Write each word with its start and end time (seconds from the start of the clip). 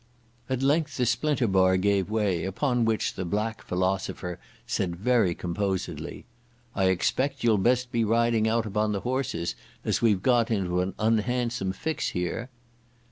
At 0.49 0.63
length 0.63 0.97
the 0.97 1.05
splinter 1.05 1.45
bar 1.47 1.77
gave 1.77 2.09
way, 2.09 2.43
upon 2.43 2.85
which 2.85 3.13
the 3.13 3.23
black 3.23 3.61
philosopher 3.61 4.39
said 4.65 4.95
very 4.95 5.35
composedly, 5.35 6.25
"I 6.73 6.85
expect 6.85 7.43
you'll 7.43 7.59
best 7.59 7.91
be 7.91 8.03
riding 8.03 8.47
out 8.47 8.65
upon 8.65 8.93
the 8.93 9.01
horses, 9.01 9.53
as 9.85 10.01
we've 10.01 10.23
got 10.23 10.49
into 10.49 10.81
an 10.81 10.95
unhandsome 10.97 11.73
fix 11.73 12.07
here." 12.07 12.49